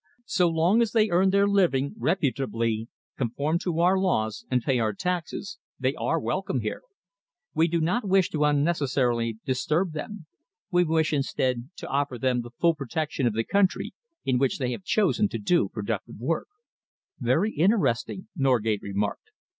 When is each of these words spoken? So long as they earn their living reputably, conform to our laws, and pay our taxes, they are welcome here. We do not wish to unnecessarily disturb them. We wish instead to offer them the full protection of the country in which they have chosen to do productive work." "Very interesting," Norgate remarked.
So 0.25 0.49
long 0.49 0.81
as 0.81 0.93
they 0.93 1.11
earn 1.11 1.29
their 1.29 1.47
living 1.47 1.93
reputably, 1.95 2.87
conform 3.19 3.59
to 3.59 3.81
our 3.81 3.99
laws, 3.99 4.47
and 4.49 4.63
pay 4.63 4.79
our 4.79 4.93
taxes, 4.93 5.59
they 5.79 5.93
are 5.93 6.19
welcome 6.19 6.61
here. 6.61 6.81
We 7.53 7.67
do 7.67 7.79
not 7.79 8.07
wish 8.07 8.31
to 8.31 8.45
unnecessarily 8.45 9.37
disturb 9.45 9.91
them. 9.91 10.25
We 10.71 10.85
wish 10.85 11.13
instead 11.13 11.69
to 11.75 11.87
offer 11.87 12.17
them 12.17 12.41
the 12.41 12.49
full 12.49 12.73
protection 12.73 13.27
of 13.27 13.33
the 13.33 13.43
country 13.43 13.93
in 14.25 14.39
which 14.39 14.57
they 14.57 14.71
have 14.71 14.83
chosen 14.83 15.29
to 15.29 15.37
do 15.37 15.69
productive 15.69 16.17
work." 16.19 16.47
"Very 17.19 17.51
interesting," 17.53 18.27
Norgate 18.35 18.81
remarked. 18.81 19.29